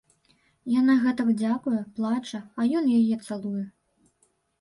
[0.79, 3.63] Яна гэтак дзякуе, плача, а ён яе цалуе.